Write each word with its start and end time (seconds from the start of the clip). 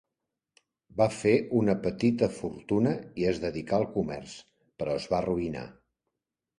Va 1.01 1.07
fer 1.17 1.33
una 1.59 1.75
petita 1.83 2.31
fortuna 2.39 2.95
i 3.25 3.29
es 3.35 3.45
dedicà 3.47 3.81
al 3.81 3.89
comerç, 4.01 4.37
però 4.83 5.01
es 5.05 5.11
va 5.15 5.23
arruïnar. 5.25 5.71